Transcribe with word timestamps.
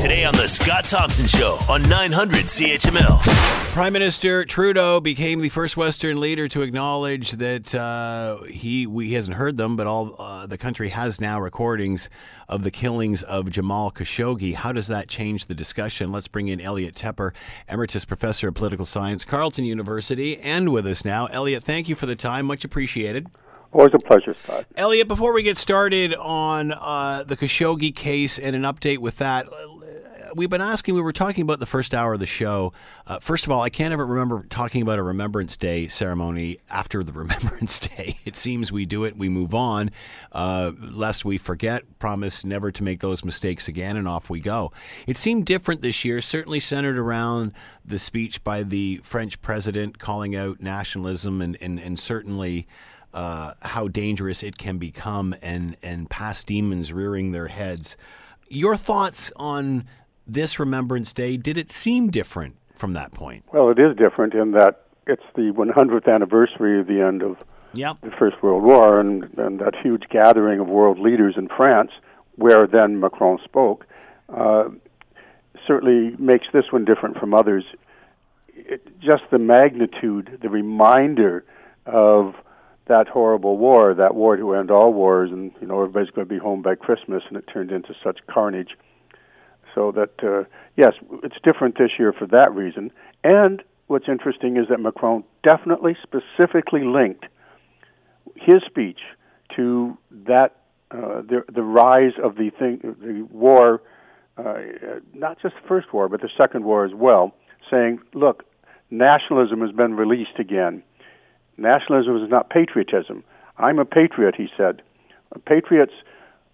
Today 0.00 0.24
on 0.24 0.34
The 0.34 0.48
Scott 0.48 0.84
Thompson 0.84 1.26
Show 1.26 1.58
on 1.68 1.86
900 1.86 2.46
CHML. 2.46 3.20
Prime 3.74 3.92
Minister 3.92 4.46
Trudeau 4.46 4.98
became 4.98 5.42
the 5.42 5.50
first 5.50 5.76
Western 5.76 6.18
leader 6.18 6.48
to 6.48 6.62
acknowledge 6.62 7.32
that 7.32 7.74
uh, 7.74 8.42
he 8.44 8.86
we, 8.86 9.08
he 9.08 9.14
hasn't 9.14 9.36
heard 9.36 9.58
them, 9.58 9.76
but 9.76 9.86
all 9.86 10.16
uh, 10.18 10.46
the 10.46 10.56
country 10.56 10.88
has 10.88 11.20
now 11.20 11.38
recordings 11.38 12.08
of 12.48 12.62
the 12.62 12.70
killings 12.70 13.22
of 13.24 13.50
Jamal 13.50 13.92
Khashoggi. 13.92 14.54
How 14.54 14.72
does 14.72 14.86
that 14.86 15.06
change 15.06 15.46
the 15.46 15.54
discussion? 15.54 16.10
Let's 16.10 16.28
bring 16.28 16.48
in 16.48 16.62
Elliot 16.62 16.94
Tepper, 16.94 17.32
Emeritus 17.68 18.06
Professor 18.06 18.48
of 18.48 18.54
Political 18.54 18.86
Science, 18.86 19.22
Carleton 19.26 19.66
University, 19.66 20.38
and 20.38 20.70
with 20.70 20.86
us 20.86 21.04
now. 21.04 21.26
Elliot, 21.26 21.62
thank 21.62 21.90
you 21.90 21.94
for 21.94 22.06
the 22.06 22.16
time. 22.16 22.46
Much 22.46 22.64
appreciated. 22.64 23.26
Always 23.72 23.94
a 23.94 23.98
pleasure, 23.98 24.34
Scott. 24.42 24.66
Elliot, 24.74 25.06
before 25.06 25.32
we 25.32 25.44
get 25.44 25.56
started 25.56 26.12
on 26.16 26.72
uh, 26.72 27.22
the 27.24 27.36
Khashoggi 27.36 27.94
case 27.94 28.36
and 28.36 28.56
an 28.56 28.62
update 28.62 28.98
with 28.98 29.18
that, 29.18 29.48
we've 30.34 30.50
been 30.50 30.60
asking, 30.60 30.94
we 30.94 31.00
were 31.00 31.12
talking 31.12 31.42
about 31.42 31.60
the 31.60 31.66
first 31.66 31.94
hour 31.94 32.14
of 32.14 32.20
the 32.20 32.26
show. 32.26 32.72
Uh, 33.06 33.18
first 33.18 33.44
of 33.44 33.50
all, 33.50 33.60
I 33.62 33.70
can't 33.70 33.92
ever 33.92 34.04
remember 34.04 34.44
talking 34.48 34.82
about 34.82 34.98
a 34.98 35.02
Remembrance 35.02 35.56
Day 35.56 35.88
ceremony 35.88 36.58
after 36.68 37.02
the 37.02 37.12
Remembrance 37.20 37.78
Day. 37.78 38.18
It 38.24 38.36
seems 38.36 38.70
we 38.70 38.84
do 38.84 39.04
it, 39.04 39.16
we 39.16 39.28
move 39.28 39.54
on, 39.54 39.90
uh, 40.32 40.72
lest 40.78 41.24
we 41.24 41.38
forget, 41.38 41.98
promise 41.98 42.44
never 42.44 42.70
to 42.72 42.82
make 42.82 43.00
those 43.00 43.24
mistakes 43.24 43.68
again, 43.68 43.96
and 43.96 44.06
off 44.06 44.30
we 44.30 44.40
go. 44.40 44.72
It 45.06 45.16
seemed 45.16 45.46
different 45.46 45.82
this 45.82 46.04
year, 46.04 46.20
certainly 46.20 46.60
centered 46.60 46.98
around 46.98 47.52
the 47.84 47.98
speech 47.98 48.42
by 48.44 48.62
the 48.62 49.00
French 49.02 49.40
president 49.42 49.98
calling 49.98 50.36
out 50.36 50.60
nationalism 50.60 51.42
and, 51.42 51.56
and, 51.60 51.78
and 51.78 51.98
certainly. 51.98 52.66
Uh, 53.12 53.54
how 53.62 53.88
dangerous 53.88 54.44
it 54.44 54.56
can 54.56 54.78
become 54.78 55.34
and, 55.42 55.76
and 55.82 56.08
past 56.08 56.46
demons 56.46 56.92
rearing 56.92 57.32
their 57.32 57.48
heads. 57.48 57.96
Your 58.48 58.76
thoughts 58.76 59.32
on 59.34 59.84
this 60.32 60.58
Remembrance 60.58 61.12
Day, 61.12 61.36
did 61.36 61.58
it 61.58 61.70
seem 61.70 62.10
different 62.10 62.56
from 62.74 62.92
that 62.94 63.12
point? 63.12 63.44
Well, 63.52 63.70
it 63.70 63.78
is 63.78 63.96
different 63.96 64.34
in 64.34 64.52
that 64.52 64.86
it's 65.06 65.22
the 65.34 65.52
100th 65.52 66.12
anniversary 66.12 66.80
of 66.80 66.86
the 66.86 67.00
end 67.00 67.22
of 67.22 67.36
yep. 67.74 67.96
the 68.02 68.10
First 68.18 68.42
World 68.42 68.62
War 68.62 69.00
and, 69.00 69.24
and 69.38 69.58
that 69.60 69.74
huge 69.82 70.04
gathering 70.10 70.60
of 70.60 70.68
world 70.68 70.98
leaders 70.98 71.34
in 71.36 71.48
France, 71.48 71.90
where 72.36 72.66
then 72.66 73.00
Macron 73.00 73.38
spoke, 73.44 73.86
uh, 74.28 74.68
certainly 75.66 76.16
makes 76.18 76.46
this 76.52 76.64
one 76.70 76.84
different 76.84 77.18
from 77.18 77.34
others. 77.34 77.64
It, 78.48 78.86
just 79.00 79.22
the 79.30 79.38
magnitude, 79.38 80.38
the 80.42 80.48
reminder 80.48 81.44
of 81.86 82.34
that 82.88 83.08
horrible 83.08 83.56
war, 83.56 83.94
that 83.94 84.14
war 84.14 84.36
to 84.36 84.54
end 84.54 84.70
all 84.70 84.92
wars, 84.92 85.30
and 85.30 85.52
you 85.60 85.66
know 85.66 85.80
everybody's 85.82 86.10
going 86.10 86.26
to 86.26 86.34
be 86.34 86.40
home 86.40 86.60
by 86.62 86.74
Christmas, 86.74 87.22
and 87.28 87.36
it 87.36 87.44
turned 87.52 87.70
into 87.70 87.94
such 88.02 88.18
carnage. 88.28 88.70
So 89.74 89.92
that 89.92 90.22
uh, 90.22 90.44
yes, 90.76 90.94
it's 91.22 91.36
different 91.42 91.78
this 91.78 91.92
year 91.98 92.12
for 92.12 92.26
that 92.26 92.54
reason. 92.54 92.90
And 93.24 93.62
what's 93.86 94.08
interesting 94.08 94.56
is 94.56 94.68
that 94.68 94.80
Macron 94.80 95.24
definitely 95.42 95.96
specifically 96.02 96.84
linked 96.84 97.26
his 98.36 98.62
speech 98.66 99.00
to 99.56 99.96
that 100.26 100.56
uh, 100.90 101.22
the 101.22 101.44
the 101.52 101.62
rise 101.62 102.12
of 102.22 102.36
the 102.36 102.50
thing 102.50 102.80
the 102.82 103.22
war, 103.32 103.82
uh, 104.36 104.54
not 105.14 105.40
just 105.40 105.54
the 105.60 105.68
first 105.68 105.92
war 105.92 106.08
but 106.08 106.20
the 106.20 106.30
second 106.36 106.64
war 106.64 106.84
as 106.84 106.94
well, 106.94 107.34
saying, 107.70 108.00
look, 108.14 108.44
nationalism 108.90 109.60
has 109.60 109.72
been 109.72 109.94
released 109.94 110.38
again. 110.38 110.82
Nationalism 111.56 112.16
is 112.22 112.30
not 112.30 112.50
patriotism. 112.50 113.22
I'm 113.58 113.78
a 113.78 113.84
patriot, 113.84 114.34
he 114.36 114.48
said. 114.56 114.82
Patriots 115.44 115.92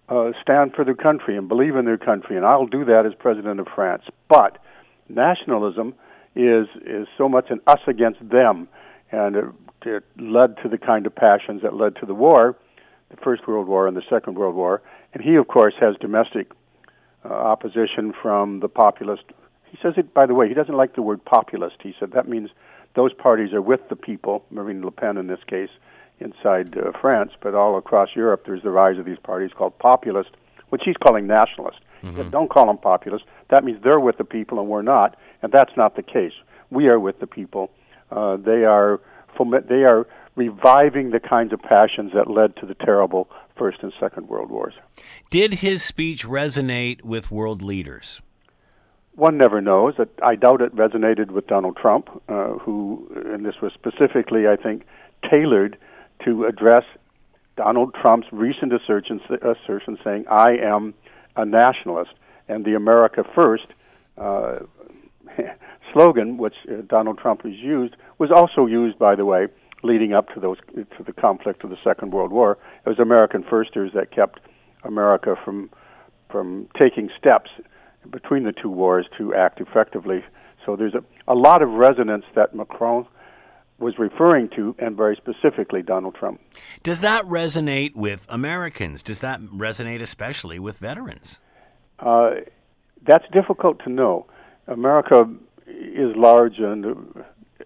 uh, 0.09 0.31
stand 0.41 0.73
for 0.73 0.85
their 0.85 0.95
country 0.95 1.37
and 1.37 1.47
believe 1.47 1.75
in 1.75 1.85
their 1.85 1.97
country, 1.97 2.37
and 2.37 2.45
I'll 2.45 2.67
do 2.67 2.85
that 2.85 3.05
as 3.05 3.13
president 3.17 3.59
of 3.59 3.67
France. 3.73 4.03
But 4.29 4.57
nationalism 5.09 5.93
is 6.35 6.67
is 6.85 7.07
so 7.17 7.27
much 7.27 7.49
an 7.49 7.59
us 7.67 7.79
against 7.87 8.19
them, 8.29 8.67
and 9.11 9.35
it, 9.35 9.45
it 9.85 10.03
led 10.19 10.57
to 10.63 10.69
the 10.69 10.77
kind 10.77 11.05
of 11.05 11.15
passions 11.15 11.61
that 11.63 11.73
led 11.73 11.95
to 11.97 12.05
the 12.05 12.13
war, 12.13 12.55
the 13.09 13.17
First 13.17 13.47
World 13.47 13.67
War 13.67 13.87
and 13.87 13.97
the 13.97 14.03
Second 14.09 14.35
World 14.37 14.55
War. 14.55 14.81
And 15.13 15.23
he, 15.23 15.35
of 15.35 15.47
course, 15.47 15.73
has 15.79 15.95
domestic 15.99 16.51
uh, 17.25 17.29
opposition 17.29 18.13
from 18.21 18.59
the 18.59 18.69
populist. 18.69 19.23
He 19.65 19.77
says 19.81 19.93
it, 19.97 20.13
by 20.13 20.25
the 20.25 20.33
way, 20.33 20.47
he 20.47 20.53
doesn't 20.53 20.75
like 20.75 20.95
the 20.95 21.01
word 21.01 21.23
populist. 21.25 21.77
He 21.81 21.93
said 21.99 22.11
that 22.11 22.27
means 22.27 22.49
those 22.95 23.13
parties 23.13 23.53
are 23.53 23.61
with 23.61 23.81
the 23.89 23.95
people, 23.95 24.45
Marine 24.49 24.83
Le 24.83 24.91
Pen 24.91 25.17
in 25.17 25.27
this 25.27 25.43
case, 25.47 25.69
inside 26.19 26.77
uh, 26.77 26.91
France, 26.99 27.31
but 27.41 27.53
all 27.53 27.77
across 27.77 28.09
Europe, 28.15 28.43
there's 28.45 28.63
the 28.63 28.71
rise 28.71 28.97
of 28.97 29.05
these 29.05 29.19
parties 29.21 29.51
called 29.55 29.77
populist, 29.79 30.31
which 30.69 30.81
he's 30.85 30.97
calling 30.97 31.27
nationalist. 31.27 31.79
Mm-hmm. 32.03 32.29
Don't 32.29 32.49
call 32.49 32.67
them 32.67 32.77
populist. 32.77 33.25
That 33.49 33.63
means 33.63 33.81
they're 33.83 33.99
with 33.99 34.17
the 34.17 34.23
people 34.23 34.59
and 34.59 34.67
we're 34.67 34.81
not, 34.81 35.17
and 35.41 35.51
that's 35.51 35.75
not 35.75 35.95
the 35.95 36.03
case. 36.03 36.33
We 36.69 36.87
are 36.87 36.99
with 36.99 37.19
the 37.19 37.27
people. 37.27 37.71
Uh, 38.11 38.37
they 38.37 38.63
are 38.65 38.99
they 39.69 39.83
are 39.83 40.07
reviving 40.35 41.11
the 41.11 41.19
kinds 41.19 41.53
of 41.53 41.61
passions 41.61 42.11
that 42.13 42.29
led 42.29 42.55
to 42.55 42.65
the 42.65 42.73
terrible 42.73 43.29
First 43.57 43.79
and 43.81 43.93
Second 43.99 44.27
World 44.29 44.49
Wars. 44.49 44.73
Did 45.29 45.55
his 45.55 45.83
speech 45.83 46.25
resonate 46.25 47.03
with 47.03 47.31
world 47.31 47.61
leaders? 47.61 48.21
One 49.15 49.37
never 49.37 49.61
knows. 49.61 49.95
I 50.23 50.35
doubt 50.35 50.61
it 50.61 50.75
resonated 50.75 51.31
with 51.31 51.47
Donald 51.47 51.75
Trump, 51.75 52.09
uh, 52.29 52.53
who, 52.59 53.11
and 53.25 53.43
this 53.43 53.55
was 53.61 53.73
specifically, 53.73 54.47
I 54.47 54.55
think, 54.55 54.85
tailored 55.27 55.77
to 56.25 56.45
address 56.45 56.83
Donald 57.55 57.95
Trump's 58.01 58.27
recent 58.31 58.73
assertion, 58.73 59.19
assertion 59.41 59.97
saying, 60.03 60.25
I 60.29 60.57
am 60.57 60.93
a 61.35 61.45
nationalist. 61.45 62.11
And 62.47 62.63
the 62.63 62.75
America 62.75 63.23
First 63.35 63.67
uh, 64.17 64.59
slogan, 65.93 66.37
which 66.37 66.55
uh, 66.69 66.81
Donald 66.87 67.17
Trump 67.17 67.43
has 67.43 67.53
used, 67.53 67.95
was 68.19 68.31
also 68.31 68.65
used, 68.65 68.97
by 68.97 69.15
the 69.15 69.25
way, 69.25 69.47
leading 69.83 70.13
up 70.13 70.33
to 70.33 70.39
those 70.39 70.57
to 70.75 71.03
the 71.05 71.13
conflict 71.13 71.63
of 71.63 71.69
the 71.69 71.77
Second 71.83 72.13
World 72.13 72.31
War. 72.31 72.57
It 72.85 72.89
was 72.89 72.99
American 72.99 73.43
firsters 73.43 73.91
that 73.93 74.11
kept 74.11 74.39
America 74.83 75.35
from 75.43 75.69
from 76.31 76.67
taking 76.79 77.09
steps 77.17 77.49
between 78.09 78.43
the 78.43 78.51
two 78.51 78.69
wars 78.69 79.05
to 79.17 79.33
act 79.33 79.61
effectively. 79.61 80.23
So 80.65 80.75
there's 80.75 80.93
a, 80.93 81.03
a 81.27 81.35
lot 81.35 81.61
of 81.61 81.69
resonance 81.69 82.25
that 82.35 82.53
Macron 82.53 83.05
was 83.79 83.99
referring 83.99 84.49
to, 84.49 84.75
and 84.79 84.97
very 84.97 85.15
specifically 85.15 85.81
Donald 85.81 86.15
Trump. 86.15 86.41
Does 86.83 87.01
that 87.01 87.25
resonate 87.25 87.95
with 87.95 88.25
Americans? 88.29 89.03
Does 89.03 89.21
that 89.21 89.39
resonate 89.41 90.01
especially 90.01 90.57
with 90.57 90.77
veterans? 90.77 91.39
Uh, 91.99 92.31
that's 93.05 93.25
difficult 93.31 93.79
to 93.83 93.89
know. 93.89 94.25
America 94.67 95.29
is 95.67 96.15
large 96.15 96.57
and 96.59 96.85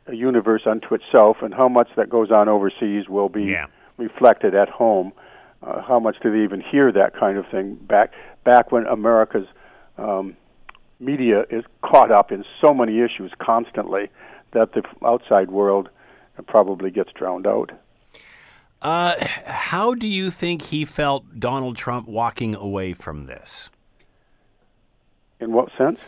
a 0.08 0.16
universe 0.16 0.64
unto 0.66 0.94
itself, 0.96 1.38
and 1.42 1.54
how 1.54 1.70
much 1.70 1.90
that 1.96 2.10
goes 2.10 2.32
on 2.32 2.50
overseas 2.50 3.08
will 3.08 3.30
be 3.30 3.44
yeah. 3.44 3.68
reflected 3.98 4.56
at 4.56 4.70
home. 4.70 5.14
Uh, 5.64 5.82
how 5.82 6.00
much 6.00 6.16
do 6.22 6.32
they 6.32 6.44
even 6.44 6.60
hear 6.60 6.92
that 6.92 7.16
kind 7.16 7.38
of 7.38 7.46
thing 7.52 7.76
back 7.76 8.12
back 8.44 8.72
when 8.72 8.86
America's 8.88 9.46
um, 9.98 10.36
media 11.00 11.46
is 11.52 11.64
caught 11.84 12.12
up 12.12 12.32
in 12.32 12.44
so 12.60 12.74
many 12.74 13.00
issues 13.00 13.32
constantly 13.40 14.10
that 14.54 14.74
the 14.74 14.82
outside 15.06 15.52
world 15.52 15.90
probably 16.48 16.92
gets 16.92 17.12
drowned 17.14 17.48
out. 17.48 17.72
Uh, 18.82 19.14
how 19.46 19.94
do 19.94 20.08
you 20.08 20.32
think 20.32 20.64
he 20.64 20.86
felt 20.86 21.40
Donald 21.40 21.76
Trump 21.76 22.08
walking 22.08 22.56
away 22.56 22.94
from 22.94 23.28
this? 23.28 23.70
In 25.40 25.54
what 25.54 25.70
sense? 25.78 26.00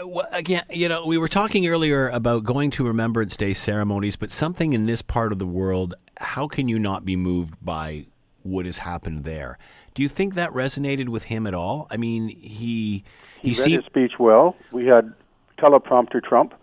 Uh, 0.00 0.06
well, 0.06 0.26
again, 0.32 0.64
you 0.70 0.88
know, 0.88 1.04
we 1.04 1.18
were 1.18 1.28
talking 1.28 1.66
earlier 1.66 2.08
about 2.08 2.44
going 2.44 2.70
to 2.72 2.86
Remembrance 2.86 3.36
Day 3.36 3.52
ceremonies, 3.52 4.16
but 4.16 4.30
something 4.30 4.72
in 4.72 4.86
this 4.86 5.02
part 5.02 5.32
of 5.32 5.38
the 5.38 5.46
world, 5.46 5.94
how 6.18 6.48
can 6.48 6.68
you 6.68 6.78
not 6.78 7.04
be 7.04 7.16
moved 7.16 7.54
by 7.62 8.06
what 8.42 8.64
has 8.64 8.78
happened 8.78 9.24
there? 9.24 9.58
Do 9.94 10.02
you 10.02 10.08
think 10.08 10.34
that 10.34 10.50
resonated 10.52 11.10
with 11.10 11.24
him 11.24 11.46
at 11.46 11.52
all? 11.52 11.86
I 11.90 11.98
mean, 11.98 12.28
he 12.28 13.04
he, 13.40 13.42
he 13.42 13.48
read 13.50 13.56
seemed... 13.56 13.76
his 13.82 13.84
speech 13.84 14.12
well. 14.18 14.56
We 14.70 14.86
had 14.86 15.12
teleprompter 15.58 16.22
Trump 16.22 16.54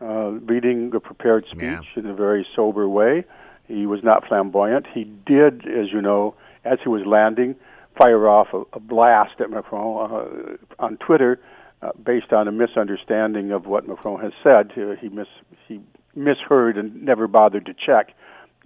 uh, 0.00 0.30
reading 0.46 0.92
a 0.94 1.00
prepared 1.00 1.44
speech 1.46 1.60
yeah. 1.62 1.80
in 1.96 2.06
a 2.06 2.14
very 2.14 2.46
sober 2.54 2.88
way. 2.88 3.24
He 3.66 3.86
was 3.86 4.00
not 4.02 4.26
flamboyant. 4.26 4.86
He 4.92 5.04
did, 5.04 5.66
as 5.68 5.92
you 5.92 6.00
know, 6.00 6.34
as 6.64 6.78
he 6.82 6.88
was 6.88 7.02
landing, 7.04 7.54
fire 7.96 8.28
off 8.28 8.48
a, 8.52 8.62
a 8.72 8.80
blast 8.80 9.40
at 9.40 9.50
Macron 9.50 10.10
uh, 10.10 10.82
on 10.82 10.96
Twitter, 10.98 11.40
uh, 11.82 11.90
based 12.02 12.32
on 12.32 12.48
a 12.48 12.52
misunderstanding 12.52 13.52
of 13.52 13.66
what 13.66 13.86
Macron 13.86 14.20
has 14.20 14.32
said. 14.42 14.72
Uh, 14.76 14.94
he 15.00 15.08
mis 15.08 15.26
he 15.66 15.80
misheard 16.14 16.76
and 16.76 17.02
never 17.02 17.26
bothered 17.28 17.66
to 17.66 17.74
check. 17.74 18.14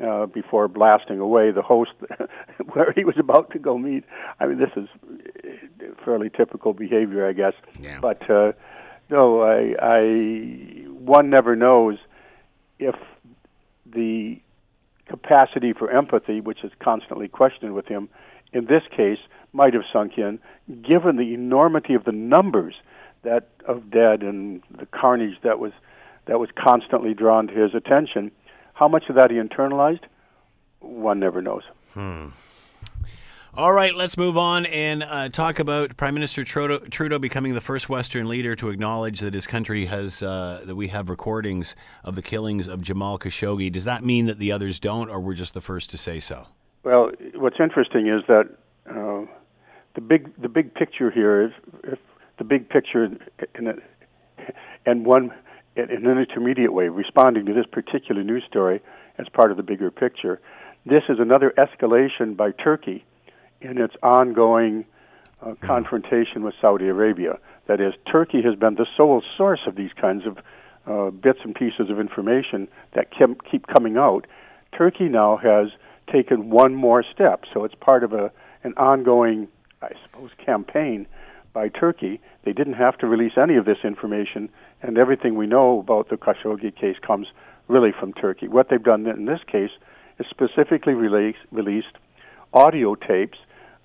Uh, 0.03 0.25
before 0.25 0.69
blasting 0.69 1.19
away 1.19 1.51
the 1.51 1.61
host 1.61 1.91
where 2.73 2.93
he 2.93 3.05
was 3.05 3.15
about 3.19 3.51
to 3.51 3.59
go 3.59 3.77
meet. 3.77 4.05
I 4.41 4.47
mean, 4.47 4.59
this 4.59 4.71
is 4.75 4.89
fairly 6.03 6.31
typical 6.31 6.73
behavior, 6.73 7.29
I 7.29 7.35
guess. 7.35 7.53
Yeah. 7.79 8.01
But 8.01 8.29
uh, 8.29 8.53
no, 9.11 9.43
I, 9.43 9.75
I 9.81 10.87
one 11.05 11.31
never 11.31 11.57
knows 11.57 11.99
if 12.79 12.95
the 13.87 14.41
capacity 15.07 15.73
for 15.73 15.91
empathy, 15.91 16.41
which 16.41 16.65
is 16.65 16.71
constantly 16.81 17.29
questioned 17.29 17.75
with 17.75 17.87
him, 17.87 18.09
in 18.53 18.67
this 18.67 18.83
case 18.95 19.19
might 19.53 19.75
have 19.75 19.83
sunk 19.93 20.17
in, 20.17 20.39
given 20.83 21.17
the 21.17 21.35
enormity 21.35 21.95
of 21.95 22.05
the 22.05 22.13
numbers 22.13 22.75
that 23.23 23.49
of 23.67 23.91
dead 23.91 24.23
and 24.23 24.63
the 24.77 24.87
carnage 24.87 25.37
that 25.43 25.59
was 25.59 25.73
that 26.27 26.39
was 26.39 26.51
constantly 26.57 27.15
drawn 27.15 27.47
to 27.49 27.55
his 27.55 27.75
attention. 27.75 28.31
How 28.75 28.89
much 28.89 29.09
of 29.09 29.17
that 29.17 29.31
he 29.31 29.37
internalized, 29.37 30.05
one 30.81 31.19
never 31.21 31.43
knows. 31.43 31.63
Hmm. 31.95 32.29
All 33.55 33.75
right, 33.75 33.95
let's 33.95 34.17
move 34.17 34.39
on 34.39 34.65
and 34.65 35.03
uh, 35.03 35.29
talk 35.29 35.59
about 35.59 35.99
Prime 35.99 36.15
Minister 36.15 36.43
Trudeau, 36.43 36.79
Trudeau, 36.79 37.19
becoming 37.19 37.53
the 37.53 37.61
first 37.61 37.87
Western 37.87 38.27
leader 38.27 38.57
to 38.57 38.71
acknowledge 38.71 39.21
that 39.21 39.35
his 39.35 39.47
country 39.47 39.85
has 39.85 40.23
uh, 40.23 40.63
that 40.65 40.75
we 40.75 40.89
have 40.89 41.11
recordings 41.11 41.77
of 42.03 42.15
the 42.15 42.23
killings 42.23 42.67
of 42.67 42.81
Jamal 42.81 43.19
Khashoggi. 43.19 43.71
Does 43.71 43.85
that 43.85 44.03
mean 44.03 44.25
that 44.25 44.39
the 44.39 44.53
others 44.53 44.81
don't, 44.81 45.11
or 45.11 45.21
we're 45.21 45.35
just 45.35 45.53
the 45.53 45.61
first 45.61 45.91
to 45.91 45.99
say 45.99 46.19
so? 46.19 46.47
Well, 46.83 47.11
what's 47.35 47.61
interesting 47.61 48.07
is 48.07 48.23
that 48.27 48.49
uh, 48.89 49.31
the 49.97 50.01
big 50.01 50.35
the 50.41 50.49
big 50.49 50.73
picture 50.73 51.11
here 51.11 51.43
is 51.43 51.53
if 51.85 51.99
the 52.39 52.45
big 52.45 52.71
picture 52.71 53.05
in 53.05 53.83
and 54.87 55.05
one 55.05 55.31
in 55.77 55.91
an 55.91 56.07
intermediate 56.07 56.73
way, 56.73 56.89
responding 56.89 57.45
to 57.45 57.53
this 57.53 57.67
particular 57.71 58.25
news 58.25 58.45
story 58.49 58.81
as 59.19 59.27
part 59.29 59.51
of 59.51 59.59
the 59.59 59.63
bigger 59.63 59.91
picture. 59.91 60.41
This 60.87 61.03
is 61.11 61.19
another 61.21 61.53
escalation 61.59 62.35
by 62.35 62.53
Turkey 62.53 63.05
in 63.63 63.79
its 63.79 63.95
ongoing 64.03 64.85
uh, 65.41 65.51
hmm. 65.51 65.67
confrontation 65.67 66.43
with 66.43 66.55
Saudi 66.61 66.89
Arabia. 66.89 67.39
That 67.67 67.81
is, 67.81 67.95
Turkey 68.11 68.43
has 68.43 68.55
been 68.57 68.75
the 68.75 68.87
sole 68.97 69.23
source 69.37 69.61
of 69.67 69.77
these 69.77 69.93
kinds 69.99 70.25
of 70.27 70.39
uh, 70.87 71.11
bits 71.11 71.39
and 71.45 71.55
pieces 71.55 71.91
of 71.91 72.01
information 72.01 72.69
that 72.95 73.09
keep 73.13 73.67
coming 73.69 73.97
out. 73.97 74.27
Turkey 74.77 75.09
now 75.09 75.37
has 75.37 75.69
taken 76.11 76.51
one 76.51 76.75
more 76.75 77.05
step, 77.05 77.45
so 77.53 77.65
it's 77.65 77.75
part 77.75 78.05
of 78.05 78.13
a 78.13 78.33
an 78.65 78.75
ongoing, 78.77 79.49
I 79.81 79.91
suppose, 80.05 80.31
campaign 80.45 81.07
by 81.53 81.69
Turkey. 81.69 82.21
They 82.45 82.53
didn't 82.53 82.75
have 82.75 82.97
to 82.99 83.09
release 83.09 83.33
any 83.37 83.57
of 83.57 83.65
this 83.65 83.79
information, 83.83 84.49
and 84.83 84.99
everything 84.99 85.35
we 85.35 85.47
know 85.47 85.81
about 85.81 86.09
the 86.09 86.17
Khashoggi 86.17 86.75
case 86.75 86.97
comes 87.05 87.27
really 87.67 87.93
from 87.93 88.13
Turkey. 88.13 88.47
What 88.47 88.69
they've 88.69 88.83
done 88.83 89.07
in 89.07 89.25
this 89.25 89.41
case 89.51 89.71
is 90.19 90.27
specifically 90.31 90.95
release, 90.95 91.37
released 91.51 91.97
audio 92.53 92.95
tapes 92.95 93.39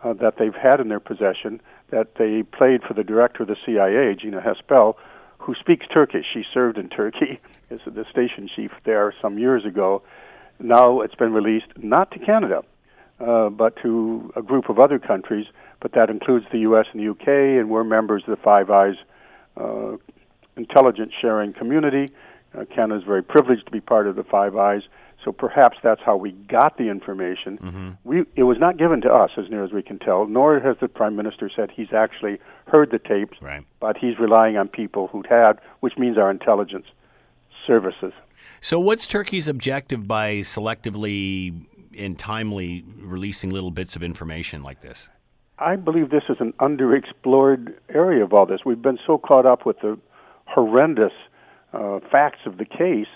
uh, 0.03 0.13
that 0.13 0.35
they've 0.37 0.55
had 0.55 0.79
in 0.79 0.89
their 0.89 0.99
possession 0.99 1.61
that 1.89 2.15
they 2.15 2.43
played 2.43 2.83
for 2.83 2.93
the 2.93 3.03
director 3.03 3.43
of 3.43 3.49
the 3.49 3.55
CIA, 3.65 4.15
Gina 4.15 4.41
Haspel, 4.41 4.95
who 5.39 5.55
speaks 5.55 5.85
Turkish. 5.87 6.25
She 6.33 6.43
served 6.53 6.77
in 6.77 6.89
Turkey 6.89 7.39
as 7.71 7.79
the 7.85 8.05
station 8.11 8.49
chief 8.53 8.71
there 8.85 9.13
some 9.21 9.37
years 9.37 9.65
ago. 9.65 10.01
Now 10.59 11.01
it's 11.01 11.15
been 11.15 11.33
released 11.33 11.67
not 11.77 12.11
to 12.11 12.19
Canada, 12.19 12.63
uh, 13.19 13.49
but 13.49 13.75
to 13.83 14.31
a 14.35 14.41
group 14.41 14.69
of 14.69 14.79
other 14.79 14.99
countries, 14.99 15.45
but 15.79 15.93
that 15.93 16.09
includes 16.09 16.45
the 16.51 16.59
U.S. 16.59 16.85
and 16.91 17.01
the 17.01 17.09
UK, 17.11 17.59
and 17.59 17.69
we're 17.69 17.83
members 17.83 18.23
of 18.27 18.35
the 18.35 18.41
Five 18.41 18.69
Eyes 18.69 18.95
uh, 19.55 19.97
intelligence 20.55 21.13
sharing 21.19 21.53
community. 21.53 22.11
Uh, 22.57 22.65
Canada 22.65 22.99
is 22.99 23.03
very 23.05 23.23
privileged 23.23 23.65
to 23.65 23.71
be 23.71 23.81
part 23.81 24.07
of 24.07 24.15
the 24.15 24.23
Five 24.23 24.55
Eyes, 24.55 24.81
so 25.23 25.31
perhaps 25.31 25.77
that's 25.83 26.01
how 26.05 26.15
we 26.15 26.31
got 26.31 26.77
the 26.77 26.89
information. 26.89 27.57
Mm-hmm. 27.57 27.89
We, 28.03 28.25
it 28.35 28.43
was 28.43 28.57
not 28.59 28.77
given 28.77 29.01
to 29.01 29.09
us, 29.13 29.31
as 29.37 29.49
near 29.49 29.63
as 29.63 29.71
we 29.71 29.81
can 29.81 29.99
tell, 29.99 30.25
nor 30.27 30.59
has 30.59 30.77
the 30.79 30.87
Prime 30.87 31.15
Minister 31.15 31.49
said 31.53 31.71
he's 31.71 31.91
actually 31.93 32.39
heard 32.67 32.91
the 32.91 32.99
tapes, 32.99 33.37
right. 33.41 33.65
but 33.79 33.97
he's 33.97 34.19
relying 34.19 34.57
on 34.57 34.67
people 34.67 35.07
who'd 35.07 35.27
had, 35.27 35.53
which 35.79 35.97
means 35.97 36.17
our 36.17 36.29
intelligence 36.29 36.85
services. 37.65 38.13
So, 38.61 38.79
what's 38.79 39.05
Turkey's 39.05 39.47
objective 39.47 40.07
by 40.07 40.37
selectively 40.37 41.65
and 41.97 42.17
timely 42.17 42.83
releasing 42.99 43.49
little 43.49 43.71
bits 43.71 43.95
of 43.95 44.03
information 44.03 44.63
like 44.63 44.81
this? 44.81 45.09
I 45.59 45.75
believe 45.75 46.11
this 46.11 46.23
is 46.29 46.37
an 46.39 46.53
underexplored 46.53 47.73
area 47.89 48.23
of 48.23 48.33
all 48.33 48.45
this. 48.45 48.61
We've 48.65 48.81
been 48.81 48.99
so 49.05 49.17
caught 49.17 49.45
up 49.45 49.65
with 49.65 49.79
the 49.81 49.97
horrendous 50.45 51.13
uh, 51.73 51.99
facts 52.11 52.39
of 52.45 52.57
the 52.57 52.65
case 52.65 53.07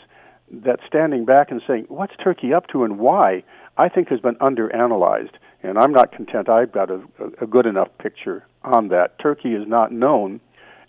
that 0.52 0.80
standing 0.88 1.26
back 1.26 1.52
and 1.52 1.62
saying, 1.68 1.86
what's 1.88 2.14
Turkey 2.24 2.54
up 2.54 2.68
to 2.68 2.84
and 2.84 3.00
why, 3.00 3.44
I 3.78 3.90
think 3.90 4.10
has 4.10 4.20
been 4.20 4.36
underanalyzed. 4.36 5.34
And 5.64 5.78
I'm 5.78 5.92
not 5.92 6.12
content 6.12 6.50
I've 6.50 6.72
got 6.72 6.90
a, 6.90 7.02
a 7.42 7.48
good 7.48 7.66
enough 7.66 7.90
picture 8.00 8.46
on 8.64 8.90
that. 8.90 9.18
Turkey 9.20 9.54
is 9.54 9.68
not 9.68 9.92
known 9.92 10.42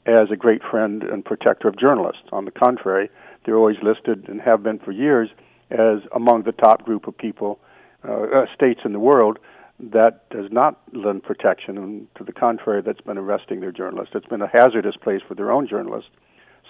as 0.07 0.31
a 0.31 0.37
great 0.37 0.63
friend 0.69 1.03
and 1.03 1.25
protector 1.25 1.69
of 1.69 1.79
journalists. 1.79 2.23
On 2.33 2.45
the 2.45 2.51
contrary, 2.51 3.11
they're 3.45 3.57
always 3.57 3.77
listed 3.83 4.29
and 4.29 4.41
have 4.41 4.63
been 4.63 4.79
for 4.79 4.91
years 4.91 5.29
as 5.71 6.01
among 6.15 6.43
the 6.43 6.53
top 6.53 6.85
group 6.85 7.07
of 7.07 7.17
people, 7.17 7.59
uh, 8.07 8.13
uh, 8.13 8.47
states 8.55 8.81
in 8.85 8.93
the 8.93 8.99
world 8.99 9.39
that 9.79 10.29
does 10.31 10.51
not 10.51 10.81
lend 10.93 11.23
protection, 11.23 11.77
and 11.77 12.07
to 12.15 12.25
the 12.25 12.33
contrary, 12.33 12.83
that's 12.83 13.01
been 13.01 13.19
arresting 13.19 13.61
their 13.61 13.73
journalists. 13.73 14.15
It's 14.15 14.27
been 14.27 14.43
a 14.43 14.49
hazardous 14.49 14.97
place 14.97 15.21
for 15.27 15.35
their 15.35 15.51
own 15.51 15.67
journalists. 15.67 16.11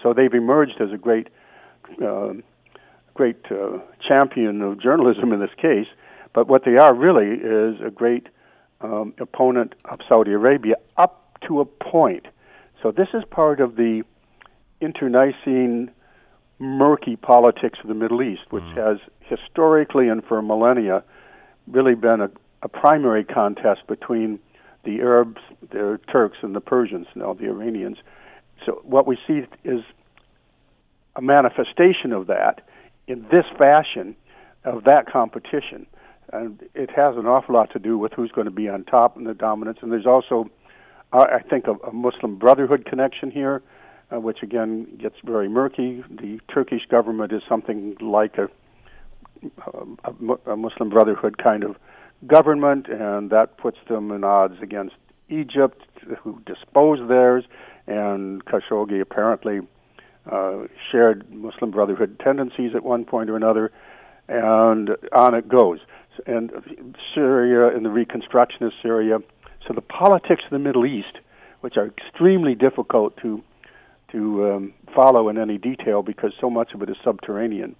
So 0.01 0.13
they've 0.13 0.33
emerged 0.33 0.79
as 0.79 0.91
a 0.91 0.97
great, 0.97 1.29
uh, 2.03 2.33
great 3.13 3.37
uh, 3.51 3.79
champion 4.07 4.61
of 4.61 4.81
journalism 4.81 5.31
in 5.33 5.39
this 5.39 5.53
case. 5.57 5.87
But 6.33 6.47
what 6.47 6.65
they 6.65 6.77
are 6.77 6.93
really 6.93 7.35
is 7.35 7.79
a 7.85 7.91
great 7.91 8.27
um, 8.81 9.13
opponent 9.19 9.75
of 9.85 9.99
Saudi 10.07 10.31
Arabia 10.31 10.75
up 10.97 11.37
to 11.47 11.61
a 11.61 11.65
point. 11.65 12.25
So 12.81 12.91
this 12.91 13.09
is 13.13 13.23
part 13.29 13.59
of 13.59 13.75
the 13.75 14.03
internecine, 14.81 15.91
murky 16.59 17.15
politics 17.15 17.79
of 17.81 17.87
the 17.87 17.93
Middle 17.93 18.21
East, 18.21 18.41
which 18.49 18.63
mm. 18.63 18.75
has 18.75 18.99
historically 19.21 20.09
and 20.09 20.23
for 20.23 20.41
millennia 20.41 21.03
really 21.67 21.95
been 21.95 22.21
a, 22.21 22.29
a 22.61 22.67
primary 22.67 23.23
contest 23.23 23.87
between 23.87 24.39
the 24.83 24.99
Arabs, 24.99 25.41
the 25.71 25.99
Turks, 26.11 26.37
and 26.41 26.53
the 26.55 26.61
Persians, 26.61 27.07
now 27.15 27.33
the 27.33 27.45
Iranians. 27.45 27.97
So 28.65 28.81
what 28.83 29.07
we 29.07 29.17
see 29.25 29.43
is 29.63 29.81
a 31.15 31.21
manifestation 31.21 32.11
of 32.11 32.27
that 32.27 32.67
in 33.07 33.23
this 33.31 33.45
fashion 33.57 34.15
of 34.63 34.83
that 34.85 35.11
competition. 35.11 35.85
And 36.31 36.63
it 36.73 36.89
has 36.95 37.15
an 37.17 37.27
awful 37.27 37.55
lot 37.55 37.71
to 37.73 37.79
do 37.79 37.97
with 37.97 38.13
who's 38.13 38.31
going 38.31 38.45
to 38.45 38.51
be 38.51 38.69
on 38.69 38.83
top 38.85 39.17
and 39.17 39.27
the 39.27 39.33
dominance. 39.33 39.79
And 39.81 39.91
there's 39.91 40.05
also, 40.05 40.49
uh, 41.11 41.25
I 41.31 41.41
think, 41.47 41.65
a, 41.67 41.91
Muslim 41.91 42.37
Brotherhood 42.37 42.85
connection 42.85 43.29
here, 43.29 43.61
uh, 44.11 44.19
which 44.19 44.41
again 44.41 44.87
gets 44.99 45.15
very 45.23 45.47
murky. 45.47 46.03
The 46.09 46.39
Turkish 46.51 46.85
government 46.89 47.31
is 47.33 47.41
something 47.47 47.95
like 47.99 48.37
a, 48.37 48.49
a, 49.67 50.51
a 50.51 50.57
Muslim 50.57 50.89
Brotherhood 50.89 51.37
kind 51.37 51.63
of 51.63 51.75
government, 52.25 52.87
and 52.87 53.29
that 53.29 53.57
puts 53.57 53.77
them 53.89 54.11
in 54.11 54.23
odds 54.23 54.55
against 54.61 54.95
Egypt, 55.29 55.81
who 56.19 56.41
disposed 56.45 57.09
theirs, 57.09 57.43
and 57.87 58.43
Khashoggi 58.45 59.01
apparently 59.01 59.59
uh, 60.31 60.67
shared 60.91 61.31
Muslim 61.33 61.71
Brotherhood 61.71 62.19
tendencies 62.23 62.71
at 62.75 62.83
one 62.83 63.05
point 63.05 63.29
or 63.29 63.35
another, 63.35 63.71
and 64.27 64.91
on 65.11 65.33
it 65.35 65.47
goes. 65.47 65.79
And 66.27 66.51
Syria 67.15 67.75
and 67.75 67.85
the 67.85 67.89
reconstruction 67.89 68.63
of 68.65 68.71
Syria. 68.81 69.17
So 69.67 69.73
the 69.73 69.81
politics 69.81 70.43
of 70.45 70.51
the 70.51 70.59
Middle 70.59 70.85
East, 70.85 71.17
which 71.61 71.77
are 71.77 71.87
extremely 71.87 72.55
difficult 72.55 73.17
to 73.17 73.43
to 74.11 74.53
um, 74.53 74.73
follow 74.93 75.27
in 75.27 75.39
any 75.39 75.57
detail 75.57 76.03
because 76.03 76.33
so 76.39 76.47
much 76.47 76.73
of 76.75 76.83
it 76.83 76.89
is 76.89 76.95
subterranean, 77.03 77.75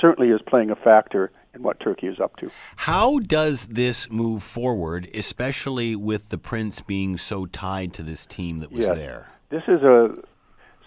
certainly 0.00 0.30
is 0.30 0.40
playing 0.46 0.70
a 0.70 0.76
factor 0.76 1.30
in 1.54 1.62
what 1.62 1.78
Turkey 1.80 2.06
is 2.06 2.18
up 2.20 2.36
to. 2.36 2.50
How 2.76 3.18
does 3.18 3.66
this 3.66 4.10
move 4.10 4.42
forward, 4.42 5.08
especially 5.14 5.94
with 5.94 6.30
the 6.30 6.38
prince 6.38 6.80
being 6.80 7.18
so 7.18 7.46
tied 7.46 7.92
to 7.94 8.02
this 8.02 8.24
team 8.24 8.60
that 8.60 8.72
was 8.72 8.86
yes. 8.86 8.96
there? 8.96 9.28
This 9.50 9.62
is 9.68 9.82
a 9.82 10.14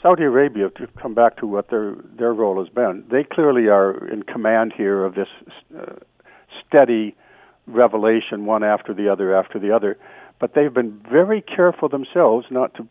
Saudi 0.02 0.24
Arabia. 0.24 0.70
To 0.70 0.88
come 1.00 1.14
back 1.14 1.38
to 1.38 1.48
what 1.48 1.70
their 1.70 1.96
their 2.18 2.34
role 2.34 2.60
has 2.64 2.74
been, 2.74 3.06
they 3.10 3.24
clearly 3.24 3.68
are 3.68 4.08
in 4.08 4.24
command 4.24 4.74
here 4.76 5.06
of 5.06 5.16
this 5.16 5.28
uh, 5.78 5.96
steady 6.66 7.16
revelation, 7.68 8.46
one 8.46 8.64
after 8.64 8.94
the 8.94 9.10
other 9.10 9.36
after 9.36 9.60
the 9.60 9.72
other. 9.72 9.98
But 10.40 10.56
they've 10.56 10.74
been 10.74 11.00
very 11.10 11.42
careful 11.42 11.88
themselves 11.88 12.48
not 12.50 12.74
to 12.76 12.88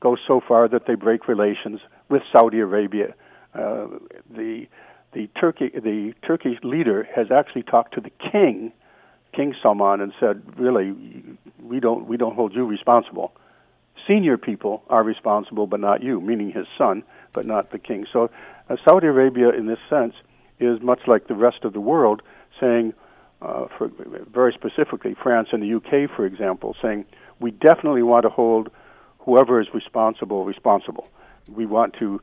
go 0.00 0.16
so 0.26 0.40
far 0.46 0.68
that 0.68 0.86
they 0.86 0.94
break 0.94 1.28
relations 1.28 1.80
with 2.08 2.22
Saudi 2.32 2.60
Arabia. 2.60 3.14
Uh, 3.54 3.86
the 4.30 4.66
the 5.12 5.28
Turkey 5.38 5.68
the 5.68 6.14
Turkish 6.26 6.58
leader 6.62 7.06
has 7.14 7.30
actually 7.30 7.62
talked 7.62 7.94
to 7.94 8.00
the 8.00 8.10
king, 8.32 8.72
King 9.34 9.54
Salman, 9.62 10.00
and 10.00 10.12
said, 10.18 10.42
"Really, 10.58 10.94
we 11.62 11.78
don't 11.78 12.06
we 12.06 12.16
don't 12.16 12.34
hold 12.34 12.54
you 12.54 12.64
responsible. 12.64 13.32
Senior 14.06 14.36
people 14.36 14.82
are 14.88 15.02
responsible, 15.02 15.66
but 15.66 15.80
not 15.80 16.02
you, 16.02 16.20
meaning 16.20 16.50
his 16.50 16.66
son, 16.76 17.02
but 17.32 17.46
not 17.46 17.70
the 17.70 17.78
king." 17.78 18.06
So, 18.12 18.30
uh, 18.68 18.76
Saudi 18.84 19.06
Arabia, 19.06 19.50
in 19.50 19.66
this 19.66 19.78
sense, 19.88 20.14
is 20.60 20.80
much 20.80 21.06
like 21.06 21.26
the 21.26 21.34
rest 21.34 21.64
of 21.64 21.72
the 21.72 21.80
world, 21.80 22.22
saying, 22.60 22.92
uh, 23.42 23.66
for 23.76 23.88
very 24.32 24.52
specifically, 24.52 25.14
France 25.14 25.48
and 25.52 25.62
the 25.62 25.74
UK, 25.74 26.06
for 26.06 26.24
example, 26.24 26.76
saying 26.80 27.04
we 27.40 27.50
definitely 27.50 28.02
want 28.02 28.22
to 28.22 28.30
hold 28.30 28.70
whoever 29.18 29.60
is 29.60 29.72
responsible 29.74 30.44
responsible. 30.44 31.08
We 31.48 31.66
want 31.66 31.94
to 31.94 32.20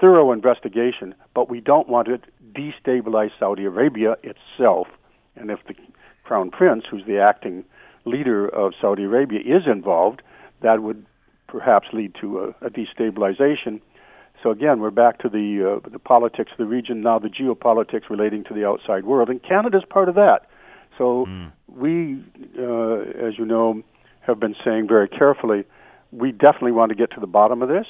thorough 0.00 0.32
investigation, 0.32 1.14
but 1.34 1.48
we 1.48 1.60
don't 1.60 1.88
want 1.88 2.08
to 2.08 2.18
destabilize 2.52 3.30
Saudi 3.38 3.64
Arabia 3.64 4.16
itself. 4.22 4.88
And 5.36 5.50
if 5.50 5.60
the 5.66 5.74
Crown 6.24 6.50
Prince, 6.50 6.84
who's 6.90 7.04
the 7.06 7.18
acting 7.18 7.64
leader 8.04 8.48
of 8.48 8.72
Saudi 8.80 9.04
Arabia, 9.04 9.40
is 9.40 9.66
involved, 9.66 10.22
that 10.62 10.82
would 10.82 11.04
perhaps 11.48 11.88
lead 11.92 12.14
to 12.20 12.40
a, 12.40 12.66
a 12.66 12.70
destabilization. 12.70 13.80
So 14.42 14.50
again, 14.50 14.80
we're 14.80 14.90
back 14.90 15.18
to 15.20 15.28
the 15.28 15.80
uh, 15.84 15.88
the 15.88 15.98
politics 15.98 16.50
of 16.52 16.58
the 16.58 16.66
region 16.66 17.02
now, 17.02 17.18
the 17.18 17.28
geopolitics 17.28 18.10
relating 18.10 18.42
to 18.44 18.54
the 18.54 18.66
outside 18.66 19.04
world, 19.04 19.28
and 19.28 19.40
Canada's 19.42 19.84
part 19.88 20.08
of 20.08 20.16
that. 20.16 20.46
So 20.98 21.26
mm. 21.26 21.52
we, 21.68 22.22
uh, 22.58 23.26
as 23.26 23.38
you 23.38 23.44
know, 23.44 23.82
have 24.20 24.40
been 24.40 24.56
saying 24.64 24.88
very 24.88 25.08
carefully, 25.08 25.64
we 26.10 26.32
definitely 26.32 26.72
want 26.72 26.90
to 26.90 26.96
get 26.96 27.10
to 27.12 27.20
the 27.20 27.26
bottom 27.26 27.62
of 27.62 27.68
this. 27.68 27.86